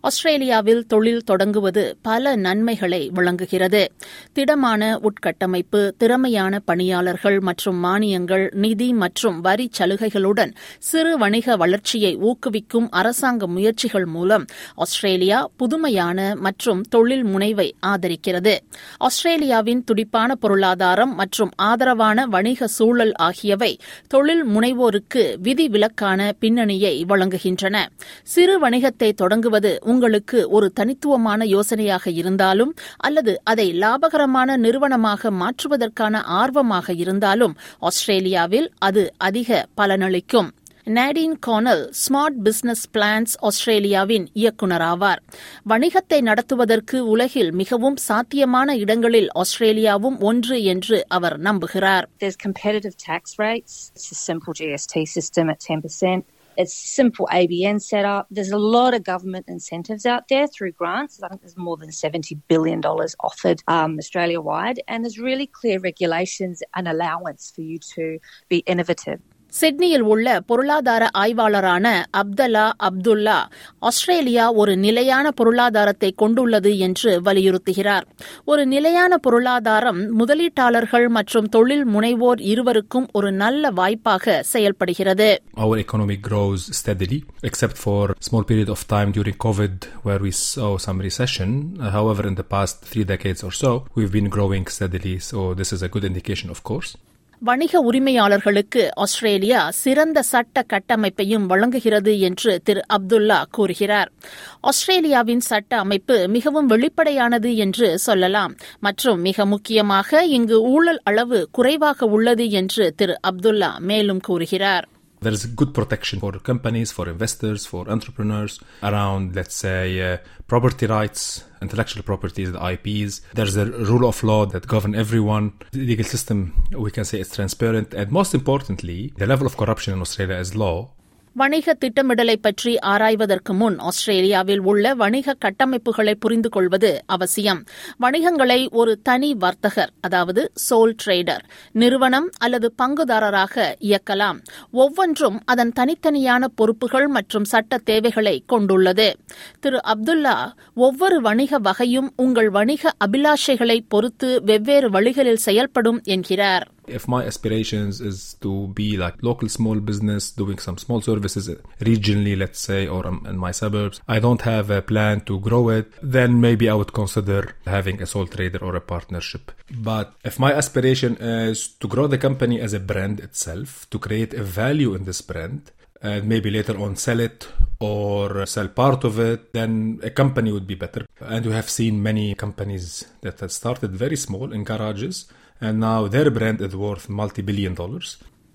[0.00, 3.92] ஆஸ்திரேலியாவில் தொழில் தொடங்குவது பல நன்மைகளை வழங்குகிறது.
[4.32, 13.46] திடமான உட்கட்டமைப்பு திறமையான பணியாளர்கள் மற்றும் மானியங்கள் நிதி மற்றும் வரி சலுகைகளுடன் சிறு வணிக வளர்ச்சியை ஊக்குவிக்கும் அரசாங்க
[13.46, 18.54] முயற்சிகள் மூலம் ஆஸ்திரேலியா புதுமையான மற்றும் தொழில் முனைவை ஆதரிக்கிறது.
[18.98, 23.78] ஆஸ்திரேலியாவின் துடிப்பான பொருளாதாரம் மற்றும் ஆதரவான வணிக சூழல் ஆகியவை
[24.08, 27.86] தொழில் முனைவோருக்கு விதிவிலக்கான பின்னணியை வழங்குகின்றன.
[28.22, 32.72] சிறு வணிகத்தை தொடங்குவது உங்களுக்கு ஒரு தனித்துவமான யோசனையாக இருந்தாலும்
[33.06, 37.56] அல்லது அதை லாபகரமான நிறுவனமாக மாற்றுவதற்கான ஆர்வமாக இருந்தாலும்
[37.90, 40.50] ஆஸ்திரேலியாவில் அது அதிக பலனளிக்கும்
[40.88, 45.20] நாடின் கானல் ஸ்மார்ட் பிசினஸ் பிளான்ஸ் ஆஸ்திரேலியாவின் இயக்குநராவார்
[45.66, 53.74] வணிகத்தை நடத்துவதற்கு உலகில் மிகவும் சாத்தியமான இடங்களில் ஆஸ்திரேலியாவும் ஒன்று என்று அவர் நம்புகிறார் There's competitive tax rates.
[53.96, 56.22] It's a simple GST system at 10%.
[56.56, 58.26] It's simple ABN setup.
[58.30, 61.22] There's a lot of government incentives out there through grants.
[61.22, 64.80] I think there's more than $70 billion offered um, Australia wide.
[64.88, 68.18] And there's really clear regulations and allowance for you to
[68.48, 69.20] be innovative.
[69.55, 71.87] சிட்னியில் உள்ள பொருளாதார ஆய்வாளரான
[72.17, 73.37] Abdallah Abdullah
[73.79, 78.05] Australia ஒரு நிலையான பொருளாதாரத்தை கொண்டுள்ளது என்று வலியுறுத்துகிறார்
[78.45, 86.61] ஒரு நிலையான பொருளாதாரம் முதலீட்டாளர்கள் மற்றும் தொழில் முனைவோர் இருவருக்கும் ஒரு நல்ல வாய்ப்பாக செயல்படுகிறது Our economy grows
[86.79, 91.49] steadily, except for a small period of time during COVID where we saw some recession.
[91.77, 95.19] Uh, however, in the past three decades or so, we've been growing steadily.
[95.21, 96.91] So this is a good indication, of course.
[97.40, 104.12] வணிக உரிமையாளர்களுக்கு Australia சிறந்த சட்ட கட்டமைப்பையும் வழங்குகிறது என்று திரு அப்துல்லா கூறுகிறார்.
[104.60, 108.54] ஆஸ்திரேலியாவின் சட்ட அமைப்பு மிகவும் வெளிப்படையானது என்று சொல்லலாம்.
[108.80, 114.88] மற்றும் மிக முக்கியமாக இங்கு ஊழல் அளவு குறைவாக உள்ளது என்று திரு அப்துல்லா மேலும் கூறுகிறார்.
[115.26, 121.42] There's good protection for companies, for investors, for entrepreneurs around, let's say, uh, property rights,
[121.60, 123.22] intellectual properties, the IPs.
[123.34, 125.54] There's a rule of law that govern everyone.
[125.72, 127.92] The legal system, we can say, is transparent.
[127.92, 130.92] And most importantly, the level of corruption in Australia is low.
[131.40, 137.64] வணிக திட்டமிடலை பற்றி ஆராய்வதற்கு முன் ஆஸ்திரேலியாவில் உள்ள வணிக கட்டமைப்புகளை புரிந்து கொள்வது அவசியம்.
[138.00, 141.42] வணிகங்களை ஒரு தனி வர்த்தகர் அதாவது சோல் ட்ரேடர்
[141.72, 144.38] நிறுவனம் அல்லது பங்குதாரராக இயக்கலாம்.
[144.70, 149.16] ஒவ்வொன்றும் அதன் தனித்தனியான பொறுப்புகள் மற்றும் சட்ட தேவைகளை கொண்டுள்ளது.
[149.60, 150.36] திரு அப்துல்லா
[150.74, 156.66] ஒவ்வொரு வணிக வகையும் உங்கள் வணிக அபிலாஷைகளை பொறுத்து வெவ்வேறு வழிகளில் செயல்படும் என்கிறார்.
[156.86, 161.48] If my aspirations is to be like local small business doing some small services
[161.80, 165.68] regionally, let's say, or um, in my suburbs, I don't have a plan to grow
[165.70, 169.52] it, then maybe I would consider having a sole trader or a partnership.
[169.70, 174.34] But if my aspiration is to grow the company as a brand itself, to create
[174.34, 177.48] a value in this brand, and maybe later on sell it
[177.80, 181.06] or sell part of it, then a company would be better.
[181.20, 182.86] And we have seen many companies
[183.20, 185.26] that have started very small in garages
[185.60, 188.08] and now their brand is worth multi-billion dollars.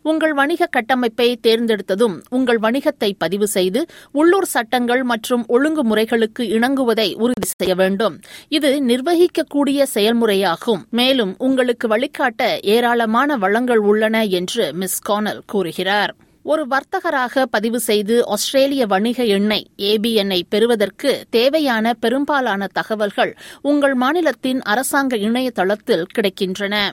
[0.06, 3.82] உங்கள் வணிக கட்டமைப்பை தேர்ந்தெடுத்ததும் உங்கள் வணிகத்தை பதிவு செய்து
[4.12, 8.16] உள்ளூர் சட்டங்கள் மற்றும் ஒழுங்குமுறைகளுக்கு இணங்குவதை உறுதி செய்ய வேண்டும்
[8.50, 12.42] இது நிர்வகிக்கக்கூடிய செயல்முறையாகும் மேலும் உங்களுக்கு வழிகாட்ட
[12.76, 16.14] ஏராளமான வளங்கள் உள்ளன என்று மிஸ் கானல் கூறுகிறார்
[16.44, 25.18] ஒரு வர்த்தகராக பதிவு செய்து ஆஸ்திரேலிய வணிக எண்ணெய் ஏபிஎன்ஐ பெறுவதற்கு தேவையான பெரும்பாலான தகவல்கள் உங்கள் மாநிலத்தின் அரசாங்க
[25.18, 26.92] இணையதளத்தில் கிடைக்கின்றன.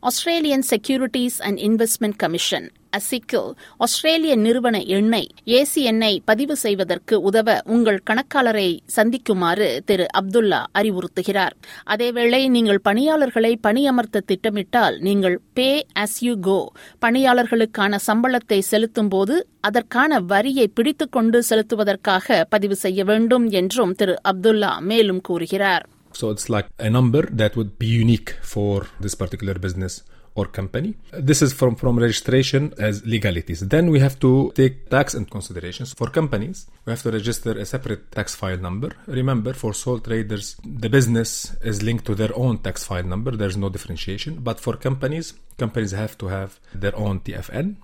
[0.00, 3.50] Australian securities and investment commission அசிக்கில்.
[3.76, 5.30] ஆஸ்திரேலிய நிறுவன எண்ணெய்
[5.90, 11.54] எண்ணை பதிவு செய்வதற்கு உதவ உங்கள் கணக்காளரை சந்திக்குமாறு திரு அப்துல்லா அறிவுறுத்துகிறார்.
[11.86, 16.58] அதேவேளை நீங்கள் பணியாளர்களை பணியமர்த்த திட்டமிட்டால் நீங்கள் பே அஸ் யூ கோ
[17.06, 25.20] பணியாளர்களுக்கான சம்பளத்தை செலுத்தும் போது அதற்கான வரியை பிடித்துக்கொண்டு செலுத்துவதற்காக பதிவு செய்ய வேண்டும் என்றும் திரு அப்துல்லா மேலும்
[25.20, 25.86] கூறுகிறார்.
[26.12, 29.94] So it's like a number that would be unique for this particular business.
[30.34, 30.96] Or company.
[31.12, 33.60] This is from, from registration as legalities.
[33.60, 35.92] Then we have to take tax and considerations.
[35.92, 38.90] For companies, we have to register a separate tax file number.
[39.06, 43.32] Remember, for sole traders, the business is linked to their own tax file number.
[43.32, 44.40] There's no differentiation.
[44.40, 47.76] But for companies, companies have to have their own TFN.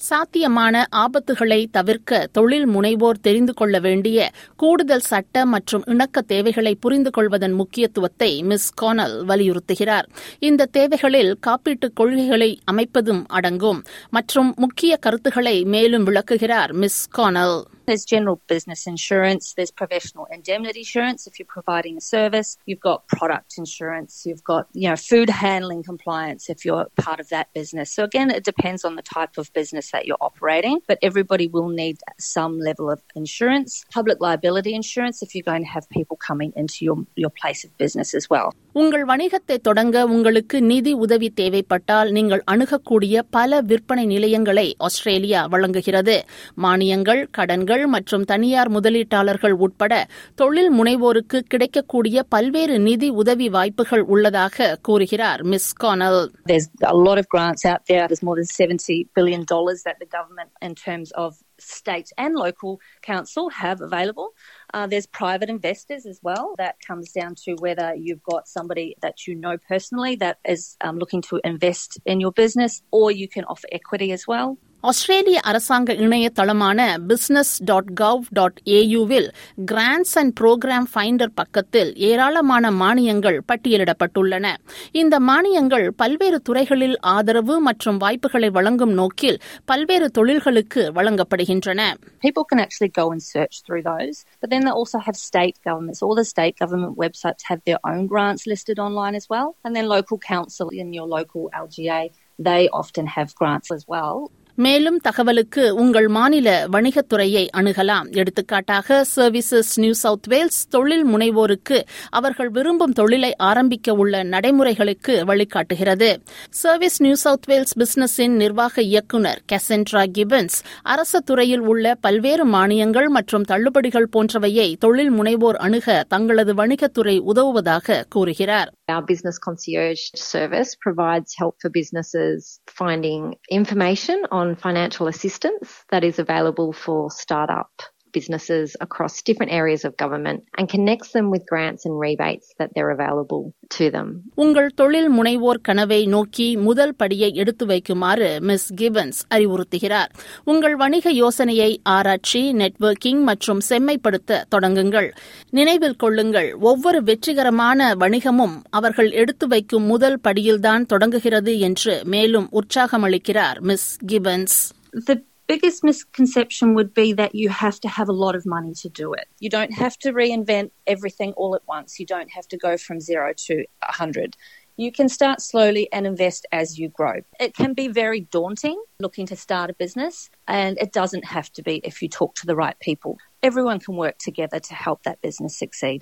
[0.00, 7.52] சாத்தியமான ஆபத்துகளை தவிர்க்க தொழில் முனைவோர் தெரிந்து கொள்ள வேண்டிய கூடுதல் சட்ட மற்றும் இணக்க தேவைகளை புரிந்து கொள்வதன்
[7.52, 10.06] முக்கியத்துவத்தை மிஸ் கோனல் வலியுறுத்துகிறார்.
[10.38, 17.64] இந்த தேவைகளில் காப்பீட்டுக் கொள்கைகளை அமைப்பதும் அடங்கும் மற்றும் முக்கிய கருத்துக்களை மேலும் விளக்குகிறார் miss Kaanal.
[17.90, 23.08] There's general business insurance, there's professional indemnity insurance if you're providing a service, you've got
[23.08, 27.92] product insurance, you've got, you know, food handling compliance if you're part of that business.
[27.92, 31.68] So again, it depends on the type of business that you're operating, but everybody will
[31.68, 36.52] need some level of insurance, public liability insurance if you're going to have people coming
[36.54, 38.54] into your, your place of business as well.
[38.74, 46.16] உங்கள் வணிகத்தை தொடங்க உங்களுக்கு நிதி உதவி தேவைப்பட்டால் நீங்கள் அணுகக்கூடிய பல விற்பனை நிலையங்களை ஆஸ்திரேலியா வழங்குகிறது
[46.62, 49.92] மானியங்கள் கடன்கள் மற்றும் தனியார் முதலீட்டாளர்கள் உட்பட
[50.34, 57.28] தொழில் முனைவோருக்கு கிடைக்கக்கூடிய பல்வேறு நிதி உதவி வாய்ப்புகள் உள்ளதாக கூறுகிறார் miss Kaanal There's a lot of
[57.28, 58.04] grants out there.
[58.08, 58.78] There's more than $70
[59.14, 59.42] billion
[59.86, 61.30] that the government, in terms of
[61.70, 62.72] state and local
[63.02, 64.28] council, have available.
[64.72, 66.54] Uh, there's private investors as well.
[66.58, 70.98] That comes down to whether you've got somebody that you know personally that is um,
[70.98, 74.58] looking to invest in your business, or you can offer equity as well.
[74.84, 79.26] ஆஸ்திரேலிய அரசாங்க இணையதளமான business dot gov dot ஏயுவில்
[79.70, 84.52] grants and program finder பக்கத்தில் ஏராளமான மானியங்கள் பட்டியலிடப்பட்டுள்ளன
[84.92, 89.38] இந்த மானியங்கள் பல்வேறு துறைகளில் ஆதரவு மற்றும் வாய்ப்புகளை வழங்கும் நோக்கில்
[89.72, 91.78] பல்வேறு தொழில்களுக்கு வழங்கப்படுகின்றன
[92.26, 96.02] People can actually go and search through those, but then they also have state governments.
[96.02, 99.86] All the state government websites have their own grants listed online as well, and then
[99.88, 102.02] local council in your local LGA,
[102.38, 104.16] they often have grants as well.
[104.60, 108.10] மேலும் தகவலுக்கு உங்கள் மாநில வணிகத்துறையை அணுகலாம்.
[108.10, 116.16] எடுத்துக்காட்டாக services new South Wales தொழில் முனைவோருக்கு அவர்கள் விரும்பும் தொழிலை ஆரம்பிக்க உள்ள நடைமுறைகளுக்கு வழிகாட்டுகிறது.
[116.50, 123.44] சர்வீஸ் நியூ சவுத் வேல்ஸ் பிசினஸின் நிர்வாக இயக்குநர் கெசென்ட்ரா கிபன்ஸ் அரசு துறையில் உள்ள பல்வேறு மானியங்கள் மற்றும்
[123.48, 128.72] தள்ளுபடிகள் போன்றவையை தொழில் முனைவோர் அணுக தங்களது வணிகத்துறை உதவுவதாக கூறுகிறார்.
[128.92, 132.38] Our business concierge service provides help for businesses
[132.80, 137.70] finding information on financial assistance that is available for startup
[138.18, 142.94] businesses across different areas of government and connects them with grants and rebates that they're
[142.98, 144.22] available to them.
[144.34, 150.08] உங்கள் தொழில் முனைவோர் கனவை நோக்கி முதல் படியை எடுத்து வைக்குமாறு miss Gibbons அறிவுறுத்துகிறார்.
[150.44, 155.10] உங்கள் வணிக யோசனையை ஆராய்ச்சி நெட்வொர்க்கிங் மற்றும் செம்மைப்படுத்த தொடங்குங்கள்.
[155.50, 163.98] நினைவில் கொள்ளுங்கள் ஒவ்வொரு வெற்றிகரமான வணிகமும் அவர்கள் எடுத்து வைக்கும் முதல் படியில்தான் தொடங்குகிறது என்று மேலும் உற்சாகமளிக்கிறார் Miss
[164.08, 164.58] Gibbons
[165.06, 168.89] The biggest misconception would be that you have to have a lot of money to
[168.89, 169.27] do it.
[169.39, 171.99] You don't have to reinvent everything all at once.
[171.99, 174.37] You don't have to go from zero to a hundred.
[174.77, 177.21] You can start slowly and invest as you grow.
[177.39, 181.63] It can be very daunting looking to start a business, and it doesn't have to
[181.63, 183.17] be if you talk to the right people.
[183.41, 186.01] Everyone can work together to help that business succeed.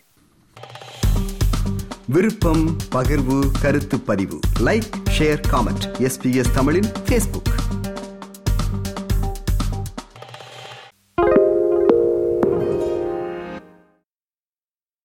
[2.07, 2.63] விருப்பம்
[2.95, 7.51] பகிர்வு கருத்து பதிவு like share comment SBS தமிழின் Facebook